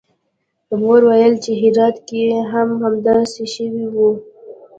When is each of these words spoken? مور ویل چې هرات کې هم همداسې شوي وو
مور 0.81 1.01
ویل 1.09 1.33
چې 1.43 1.51
هرات 1.61 1.97
کې 2.07 2.21
هم 2.51 2.69
همداسې 2.83 3.43
شوي 3.55 3.85
وو 3.93 4.09